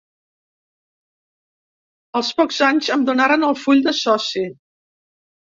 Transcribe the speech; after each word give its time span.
Als 2.21 2.31
pocs 2.39 2.63
anys 2.69 2.89
em 2.97 3.05
donaren 3.11 3.47
el 3.51 3.55
full 3.67 3.85
de 3.91 3.95
soci. 4.01 4.45